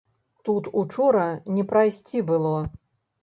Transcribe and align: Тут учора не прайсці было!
Тут 0.47 0.69
учора 0.83 1.27
не 1.57 1.65
прайсці 1.73 2.23
было! 2.31 2.57